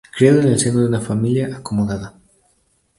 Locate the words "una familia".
0.87-1.57